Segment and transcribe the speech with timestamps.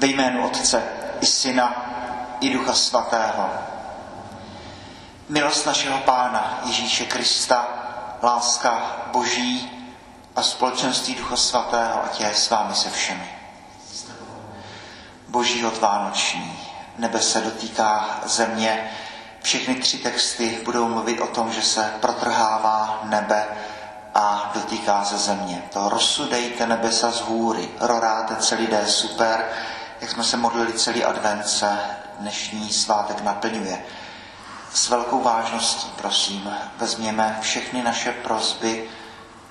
[0.00, 0.82] Ve jménu Otce
[1.20, 1.84] i Syna
[2.40, 3.50] i Ducha Svatého.
[5.28, 7.68] Milost našeho Pána Ježíše Krista,
[8.22, 9.70] láska Boží
[10.36, 13.30] a společenství Ducha Svatého, ať je s vámi se všemi.
[15.28, 16.60] Boží od Vánoční.
[16.98, 18.90] Nebe se dotýká země.
[19.42, 23.46] Všechny tři texty budou mluvit o tom, že se protrhává nebe
[24.14, 25.62] a dotýká se země.
[25.72, 29.44] To rozsudejte nebesa z hůry, roráte celý den super,
[30.00, 31.78] jak jsme se modlili celý advent, se
[32.18, 33.84] dnešní svátek naplňuje.
[34.74, 38.90] S velkou vážností, prosím, vezměme všechny naše prozby,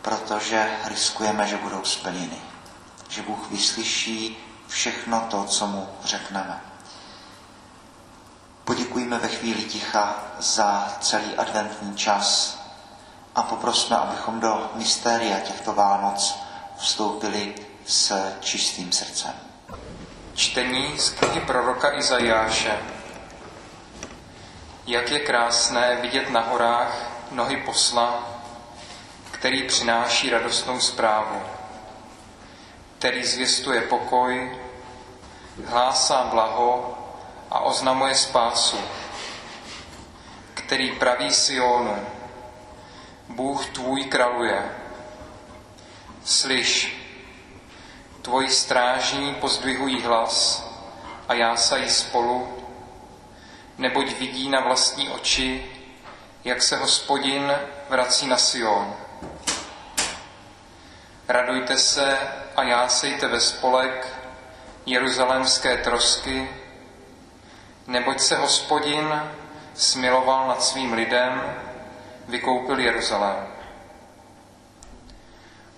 [0.02, 2.42] protože riskujeme, že budou splněny.
[3.10, 6.62] Že Bůh vyslyší všechno to, co mu řekneme.
[8.64, 12.60] Poděkujeme ve chvíli ticha za celý adventní čas
[13.36, 16.36] a poprosme, abychom do mystéria těchto Vánoc
[16.78, 19.49] vstoupili s čistým srdcem.
[20.40, 22.78] Čtení z knihy proroka Izajáše.
[24.88, 28.40] Jak je krásné vidět na horách nohy posla,
[29.32, 31.42] který přináší radostnou zprávu,
[32.98, 34.60] který zvěstuje pokoj,
[35.66, 36.98] hlásá blaho
[37.52, 38.78] a oznamuje spásu,
[40.54, 42.06] který praví Sionu,
[43.30, 44.72] Bůh tvůj kraluje.
[46.24, 46.99] Slyš,
[48.30, 50.68] tvoji strážní pozdvihují hlas
[51.28, 52.48] a jásají spolu,
[53.78, 55.66] neboť vidí na vlastní oči,
[56.44, 57.52] jak se hospodin
[57.90, 58.96] vrací na Sion.
[61.28, 62.18] Radujte se
[62.56, 64.08] a jásejte ve spolek
[64.86, 66.50] jeruzalémské trosky,
[67.88, 69.22] neboť se hospodin
[69.74, 71.42] smiloval nad svým lidem,
[72.28, 73.48] vykoupil Jeruzalém.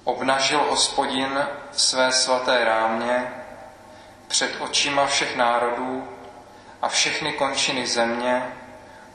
[0.03, 3.33] Obnažil hospodin své svaté rámě
[4.27, 6.07] před očima všech národů
[6.81, 8.57] a všechny končiny země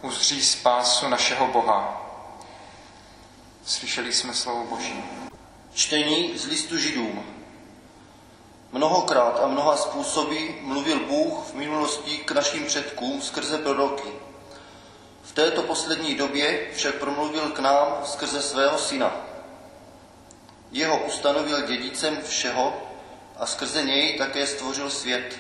[0.03, 2.03] uzří spásu našeho Boha.
[3.64, 5.05] Slyšeli jsme slovo Boží.
[5.75, 7.27] Čtení z listu Židům.
[8.73, 14.13] Mnohokrát a mnoha způsoby mluvil Bůh v minulosti k našim předkům skrze proroky.
[15.23, 19.26] V této poslední době však promluvil k nám skrze svého syna.
[20.72, 22.82] Jeho ustanovil dědicem všeho
[23.36, 25.38] a skrze něj také stvořil svět.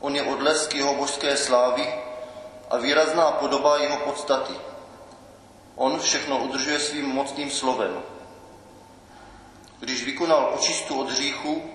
[0.00, 1.94] On je odlesk jeho božské slávy
[2.70, 4.52] a výrazná podoba jeho podstaty.
[5.76, 8.02] On všechno udržuje svým mocným slovem.
[9.80, 11.70] Když vykonal očistu od hříchu,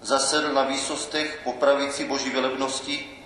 [0.00, 3.24] zasedl na výsostech po pravici boží velebnosti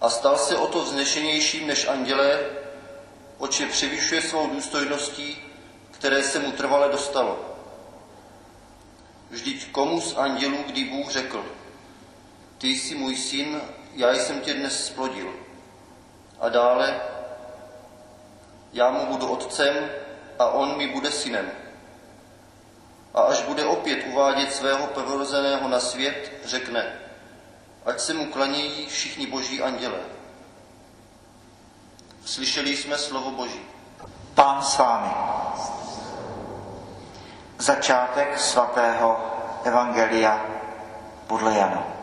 [0.00, 2.40] a stal se o to vznešenějším než andělé,
[3.38, 5.47] oče převyšuje svou důstojností,
[5.98, 7.38] které se mu trvale dostalo.
[9.30, 11.44] Vždyť komu z andělů, kdy Bůh řekl,
[12.58, 13.60] ty jsi můj syn,
[13.94, 15.34] já jsem tě dnes splodil.
[16.40, 17.00] A dále,
[18.72, 19.90] já mu budu otcem
[20.38, 21.50] a on mi bude synem.
[23.14, 27.00] A až bude opět uvádět svého prvorozeného na svět, řekne,
[27.86, 30.00] ať se mu klanějí všichni boží anděle.
[32.24, 33.60] Slyšeli jsme slovo Boží.
[34.34, 35.37] Pán s vámi.
[37.58, 39.20] Začátek svatého
[39.64, 40.46] Evangelia
[41.26, 41.97] podle Jana.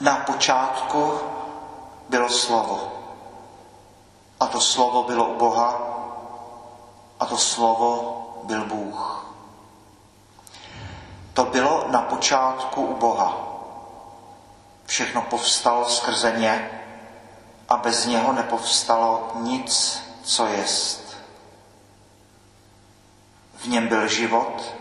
[0.00, 1.20] Na počátku
[2.08, 2.92] bylo slovo.
[4.40, 5.80] A to slovo bylo u Boha
[7.20, 8.14] a to slovo
[8.44, 9.26] byl Bůh.
[11.34, 13.36] To bylo na počátku u Boha.
[14.86, 16.70] Všechno povstalo skrze ně
[17.68, 21.16] a bez něho nepovstalo nic, co jest.
[23.54, 24.74] V něm byl život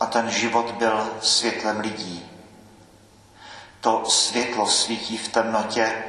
[0.00, 2.35] a ten život byl světlem lidí
[3.86, 6.04] to světlo svítí v temnotě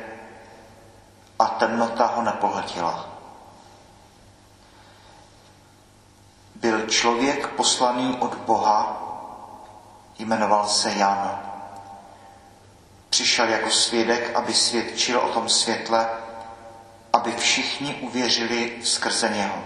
[1.40, 3.10] a temnota ho nepohltila.
[6.56, 9.02] Byl člověk poslaný od Boha,
[10.20, 11.40] jmenoval se Jan.
[13.10, 16.10] Přišel jako svědek, aby svědčil o tom světle,
[17.14, 19.64] aby všichni uvěřili skrze něho.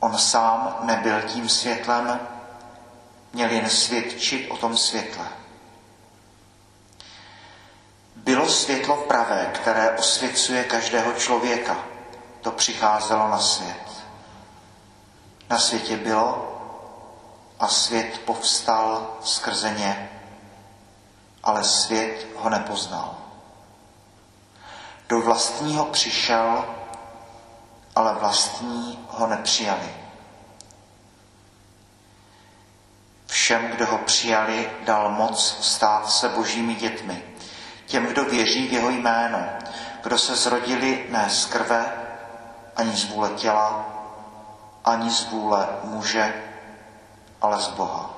[0.00, 2.20] On sám nebyl tím světlem,
[3.32, 5.39] měl jen svědčit o tom světle.
[8.24, 11.76] Bylo světlo pravé, které osvěcuje každého člověka.
[12.40, 13.90] To přicházelo na svět.
[15.50, 16.46] Na světě bylo
[17.60, 20.10] a svět povstal skrze ně,
[21.42, 23.16] ale svět ho nepoznal.
[25.08, 26.64] Do vlastního přišel,
[27.96, 29.94] ale vlastní ho nepřijali.
[33.26, 37.29] Všem, kdo ho přijali, dal moc stát se božími dětmi.
[37.90, 39.38] Těm, kdo věří v jeho jméno,
[40.02, 41.92] kdo se zrodili ne z krve,
[42.76, 43.84] ani z vůle těla,
[44.84, 46.44] ani z vůle muže,
[47.42, 48.10] ale z Boha.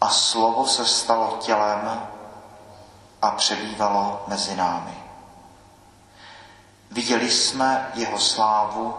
[0.00, 2.02] A slovo se stalo tělem
[3.22, 4.94] a přebývalo mezi námi.
[6.90, 8.94] Viděli jsme jeho slávu,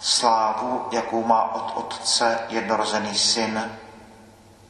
[0.00, 3.78] slávu, jakou má od Otce jednorozený syn,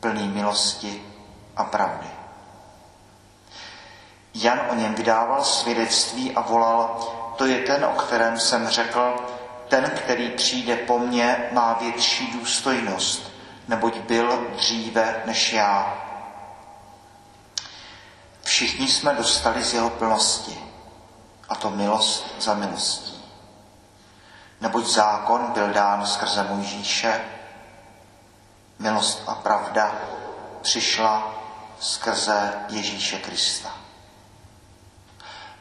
[0.00, 1.04] plný milosti
[1.56, 2.19] a pravdy.
[4.34, 7.00] Jan o něm vydával svědectví a volal,
[7.36, 9.16] to je ten, o kterém jsem řekl,
[9.68, 13.30] ten, který přijde po mně, má větší důstojnost,
[13.68, 15.94] neboť byl dříve než já.
[18.42, 20.58] Všichni jsme dostali z jeho plnosti,
[21.48, 23.24] a to milost za milostí.
[24.60, 27.20] Neboť zákon byl dán skrze Mojžíše,
[28.78, 29.94] milost a pravda
[30.62, 31.34] přišla
[31.80, 33.80] skrze Ježíše Krista.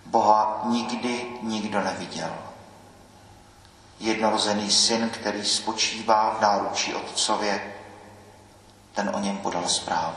[0.10, 2.36] Boha nikdy nikdo neviděl.
[4.00, 7.74] Jednorozený syn, který spočívá v náručí otcově,
[8.94, 10.16] ten o něm podal zprávu.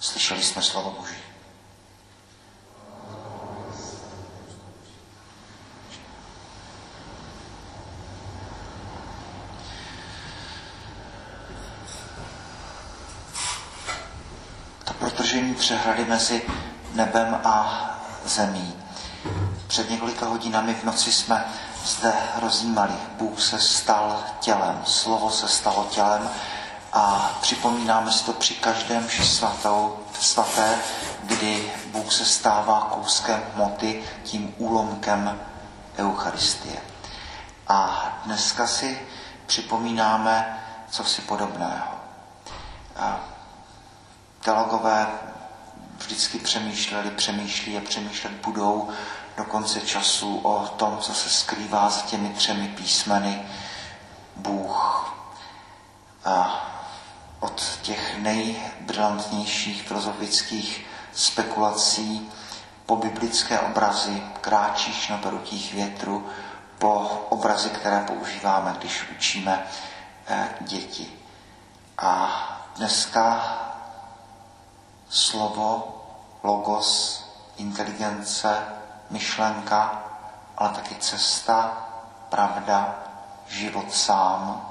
[0.00, 1.14] Slyšeli jsme slovo Boží.
[14.84, 16.42] To protržení přehrady mezi
[16.92, 17.84] nebem a
[18.24, 18.74] zemí.
[19.66, 21.44] Před několika hodinami v noci jsme
[21.84, 22.92] zde rozjímali.
[23.18, 26.30] Bůh se stal tělem, slovo se stalo tělem
[26.92, 30.78] a připomínáme si to při každém svatou, svaté,
[31.22, 35.40] kdy Bůh se stává kouskem hmoty, tím úlomkem
[35.98, 36.80] Eucharistie.
[37.68, 38.98] A dneska si
[39.46, 41.94] připomínáme co si podobného.
[44.40, 45.06] Teologové
[46.02, 48.88] vždycky přemýšleli, přemýšlí a přemýšlet budou
[49.36, 53.42] do konce času o tom, co se skrývá za těmi třemi písmeny
[54.36, 55.08] Bůh.
[56.24, 56.68] A
[57.40, 62.30] od těch nejbrilantnějších filozofických spekulací
[62.86, 66.26] po biblické obrazy kráčíš na perutích větru,
[66.78, 66.92] po
[67.28, 69.66] obrazy, které používáme, když učíme
[70.26, 71.12] eh, děti.
[71.98, 72.32] A
[72.76, 73.42] dneska
[75.12, 76.00] slovo,
[76.42, 77.20] logos,
[77.56, 78.48] inteligence,
[79.10, 80.04] myšlenka,
[80.56, 81.72] ale taky cesta,
[82.28, 82.94] pravda,
[83.46, 84.68] život sám.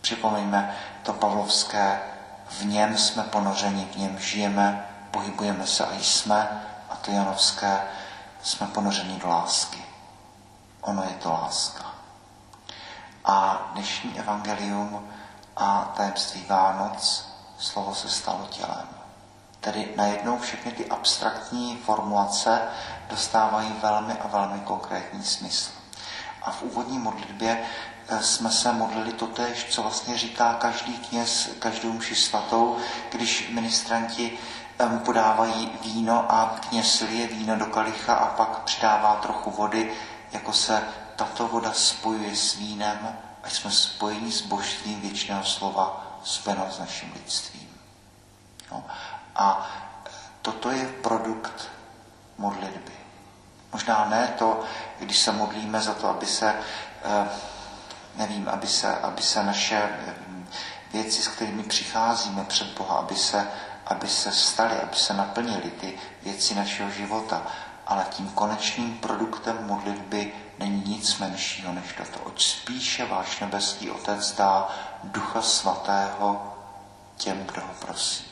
[0.00, 2.00] Připomeňme to pavlovské,
[2.50, 7.80] v něm jsme ponořeni, v něm žijeme, pohybujeme se a jsme, a to janovské,
[8.42, 9.84] jsme ponořeni do lásky.
[10.80, 11.84] Ono je to láska.
[13.24, 15.08] A dnešní evangelium
[15.56, 17.31] a tajemství Vánoc,
[17.62, 18.88] slovo se stalo tělem.
[19.60, 22.60] Tedy najednou všechny ty abstraktní formulace
[23.10, 25.70] dostávají velmi a velmi konkrétní smysl.
[26.42, 27.64] A v úvodní modlitbě
[28.08, 32.76] eh, jsme se modlili totéž, co vlastně říká každý kněz každou mši svatou,
[33.10, 34.38] když ministranti
[34.88, 39.92] mu podávají víno a kněz lije víno do kalicha a pak přidává trochu vody,
[40.32, 40.82] jako se
[41.16, 47.12] tato voda spojuje s vínem, ať jsme spojeni s božstvím věčného slova, spojenou s naším
[47.12, 47.68] lidstvím.
[48.72, 48.84] No.
[49.36, 49.70] A
[50.42, 51.68] toto je produkt
[52.38, 52.92] modlitby.
[53.72, 54.64] Možná ne to,
[54.98, 56.54] když se modlíme za to, aby se,
[57.04, 57.28] eh,
[58.16, 60.14] nevím, aby se, aby se naše eh,
[60.92, 63.48] věci, s kterými přicházíme před Boha, aby se,
[63.86, 67.42] aby se staly, aby se naplnily ty věci našeho života.
[67.92, 72.20] Ale tím konečným produktem modlitby není nic menšího než toto.
[72.24, 74.68] Oč spíše váš nebeský Otec dá
[75.04, 76.56] Ducha Svatého
[77.16, 78.24] těm, kdo ho prosí.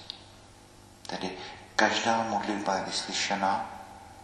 [1.06, 1.30] Tedy
[1.76, 3.66] každá modlitba je vyslyšena,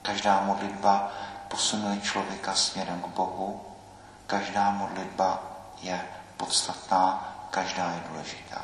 [0.02, 1.12] každá modlitba
[1.49, 3.61] posunuje člověka směrem k Bohu,
[4.26, 5.43] každá modlitba
[5.83, 6.00] je
[6.37, 8.62] podstatná, každá je důležitá.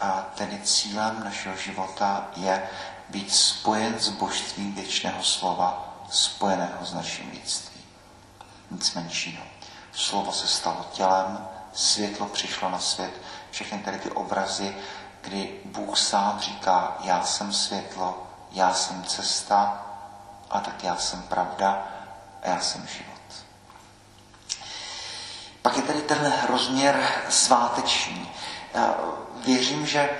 [0.00, 2.68] A tedy cílem našeho života je
[3.10, 7.82] být spojen s božstvím věčného slova, spojeného s naším lidstvím.
[8.70, 9.42] Nic menšího.
[9.92, 13.12] Slovo se stalo tělem, světlo přišlo na svět,
[13.50, 14.76] všechny tady ty obrazy,
[15.20, 19.86] kdy Bůh sám říká, já jsem světlo, já jsem cesta,
[20.50, 21.88] a tak já jsem pravda
[22.42, 23.44] a já jsem život.
[25.62, 28.30] Pak je tady ten rozměr sváteční.
[29.44, 30.10] Věřím, že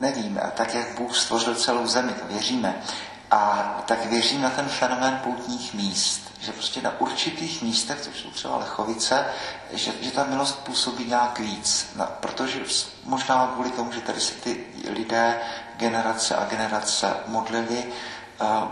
[0.00, 2.82] nevím, tak jak Bůh stvořil celou zemi, to věříme,
[3.30, 8.30] a tak věřím na ten fenomén poutních míst, že prostě na určitých místech, což jsou
[8.30, 9.26] třeba Lechovice,
[9.72, 11.86] že, že ta milost působí nějak víc.
[11.96, 12.60] No, protože
[13.04, 15.40] možná kvůli tomu, že tady se ty lidé
[15.76, 17.84] generace a generace modlili,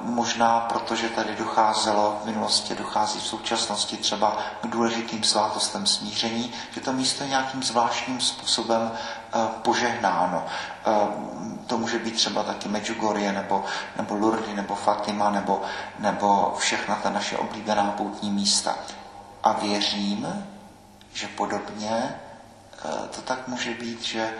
[0.00, 6.80] možná protože tady docházelo v minulosti, dochází v současnosti třeba k důležitým svátostem smíření, že
[6.80, 8.92] to místo nějakým zvláštním způsobem
[9.62, 10.46] požehnáno.
[11.66, 13.64] To může být třeba taky Medjugorje, nebo,
[13.96, 15.62] nebo Lurdy, nebo Fatima, nebo,
[15.98, 18.76] nebo všechna ta naše oblíbená poutní místa.
[19.42, 20.46] A věřím,
[21.12, 22.14] že podobně
[23.10, 24.34] to tak může být, že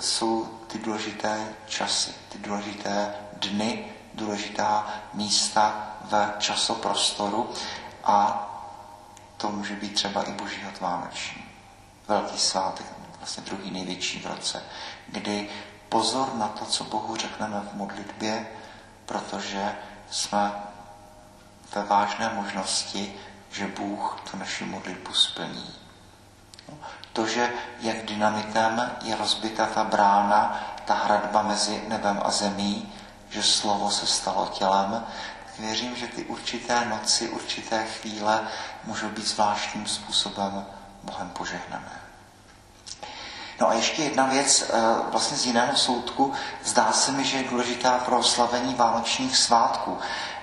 [0.00, 7.50] jsou ty důležité časy, ty důležité dny, důležitá místa v časoprostoru
[8.04, 8.46] a
[9.36, 11.44] to může být třeba i Boží hod Vánoční.
[12.08, 12.86] Velký svátek,
[13.20, 14.62] vlastně druhý největší v roce,
[15.08, 15.50] kdy
[15.88, 18.46] pozor na to, co Bohu řekneme v modlitbě,
[19.06, 19.76] protože
[20.10, 20.52] jsme
[21.74, 23.14] ve vážné možnosti,
[23.50, 25.74] že Bůh tu naši modlitbu splní.
[27.12, 32.92] To, že jak dynamitem je rozbita ta brána, ta hradba mezi nebem a zemí,
[33.30, 35.06] že slovo se stalo tělem,
[35.58, 38.48] věřím, že ty určité noci, určité chvíle
[38.84, 40.66] můžou být zvláštním způsobem
[41.02, 42.09] Bohem požehnané.
[43.60, 46.32] No a ještě jedna věc, eh, vlastně z jiného soudku,
[46.64, 49.98] zdá se mi, že je důležitá pro oslavení vánočních svátků.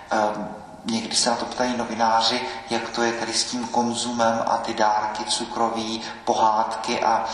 [0.10, 0.48] Ehm,
[0.86, 4.74] někdy se na to ptají novináři, jak to je tady s tím konzumem a ty
[4.74, 7.26] dárky cukroví, pohádky a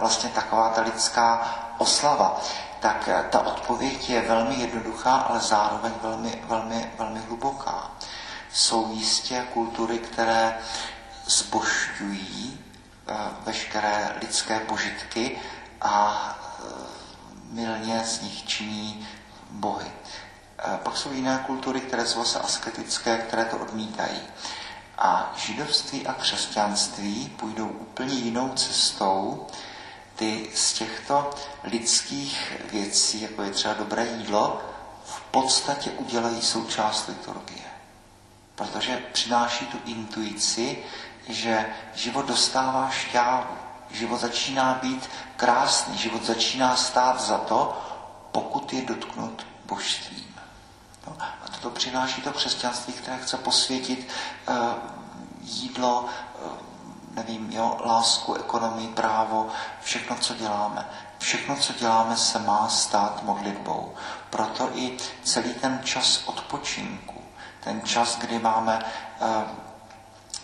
[0.00, 2.40] vlastně taková ta lidská oslava
[2.82, 7.90] tak eh, ta odpověď je velmi jednoduchá, ale zároveň velmi, velmi, velmi hluboká.
[8.52, 10.58] Jsou jistě kultury, které
[11.26, 12.71] zbošťují eh,
[13.46, 15.38] veškeré lidské požitky
[15.80, 16.72] a eh,
[17.50, 19.08] milně z nich činí
[19.50, 19.90] bohy.
[20.82, 24.20] Pak jsou jiné kultury, které jsou zase asketické, které to odmítají.
[24.98, 29.46] A židovství a křesťanství půjdou úplně jinou cestou,
[30.16, 31.30] ty z těchto
[31.64, 34.62] lidských věcí, jako je třeba dobré jídlo,
[35.04, 37.71] v podstatě udělají součást liturgie.
[38.54, 40.84] Protože přináší tu intuici,
[41.28, 43.56] že život dostává šťávu,
[43.90, 47.82] život začíná být krásný, život začíná stát za to,
[48.32, 50.34] pokud je dotknut božstvím.
[51.06, 54.08] No, a toto přináší to křesťanství, které chce posvětit
[54.48, 54.56] uh,
[55.40, 56.04] jídlo,
[56.44, 56.52] uh,
[57.14, 59.48] nevím, jo, lásku, ekonomii, právo,
[59.82, 60.88] všechno, co děláme.
[61.18, 63.94] Všechno, co děláme, se má stát modlitbou.
[64.30, 67.21] Proto i celý ten čas odpočinku,
[67.64, 68.84] ten čas, kdy máme
[69.20, 69.26] eh,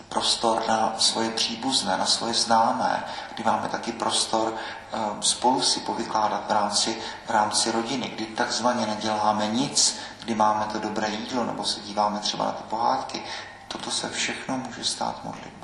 [0.09, 6.45] prostor na svoje příbuzné, na svoje známé, kdy máme taky prostor eh, spolu si povykládat
[6.49, 11.65] v rámci, v rámci rodiny, kdy takzvaně neděláme nic, kdy máme to dobré jídlo, nebo
[11.65, 13.23] se díváme třeba na ty pohádky,
[13.69, 15.58] toto se všechno může stát modlitbou.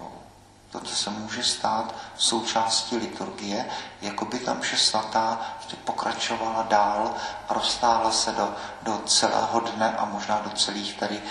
[0.74, 3.66] Toto se může stát součástí liturgie,
[4.02, 5.40] jako by tam vše svatá
[5.84, 7.14] pokračovala dál
[7.48, 11.22] a roztáhla se do, do celého dne a možná do celých tady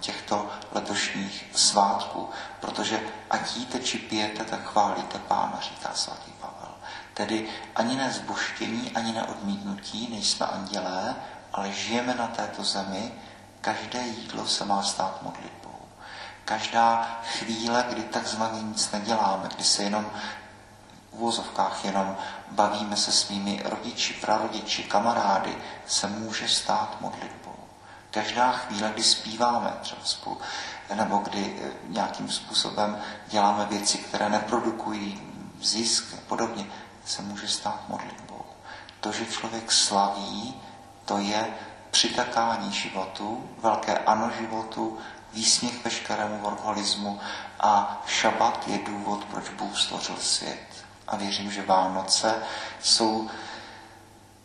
[0.00, 2.30] těchto letošních svátků.
[2.60, 3.00] Protože
[3.30, 6.74] ať jíte či pijete, tak chválíte Pána, říká svatý Pavel.
[7.14, 11.16] Tedy ani ne zboštění, ani neodmítnutí, nejsme andělé,
[11.52, 13.12] ale žijeme na této zemi,
[13.60, 15.63] každé jídlo se má stát modlitbou.
[16.44, 20.10] Každá chvíle, kdy takzvaně nic neděláme, kdy se jenom
[21.12, 22.16] v úvozovkách jenom
[22.50, 27.54] bavíme se svými rodiči, prarodiči, kamarády, se může stát modlitbou.
[28.10, 30.40] Každá chvíle, kdy zpíváme třeba spolu,
[30.94, 32.98] nebo kdy eh, nějakým způsobem
[33.28, 35.22] děláme věci, které neprodukují
[35.60, 36.66] zisk a podobně,
[37.04, 38.44] se může stát modlitbou.
[39.00, 40.54] To, že člověk slaví,
[41.04, 41.54] to je
[41.90, 44.98] přitakání životu, velké ano životu,
[45.34, 47.20] výsměch veškerému workoholismu
[47.60, 50.84] a šabat je důvod, proč Bůh stvořil svět.
[51.08, 52.42] A věřím, že Vánoce
[52.82, 53.30] jsou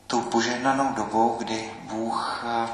[0.07, 2.69] tou požehnanou dobou, kdy Bůh eh,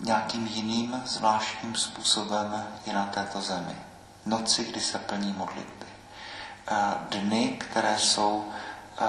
[0.00, 3.76] nějakým jiným zvláštním způsobem je na této zemi.
[4.26, 5.86] Noci, kdy se plní modlitby.
[6.68, 8.44] Eh, dny, které jsou,
[9.00, 9.04] eh,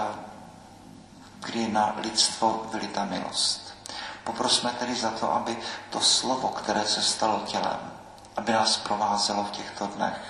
[1.39, 3.62] kdy na lidstvo vylita milost.
[4.24, 5.58] Poprosme tedy za to, aby
[5.89, 7.92] to slovo, které se stalo tělem,
[8.38, 10.22] aby nás provázelo v těchto dnech,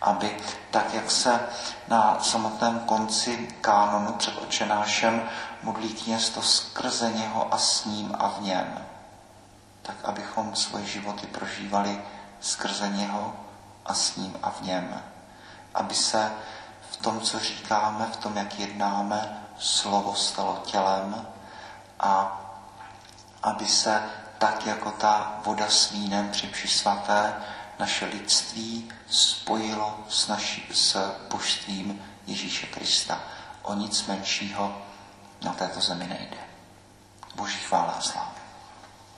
[0.00, 0.36] aby
[0.70, 1.40] tak, jak se
[1.88, 5.28] na samotném konci kánonu před očenášem
[5.62, 8.86] modlí kněz skrze něho a s ním a v něm,
[9.82, 12.02] tak abychom svoje životy prožívali
[12.40, 13.34] skrze něho
[13.86, 15.02] a s ním a v něm.
[15.74, 16.32] Aby se
[16.90, 21.26] v tom, co říkáme, v tom, jak jednáme, slovo stalo tělem
[22.00, 22.40] a
[23.46, 24.02] aby se
[24.38, 27.34] tak jako ta voda s vínem při vši svaté
[27.78, 33.20] naše lidství spojilo s, naši, s božstvím Ježíše Krista.
[33.62, 34.82] O nic menšího
[35.42, 36.36] na této zemi nejde.
[37.34, 38.35] Boží chvála a sláva.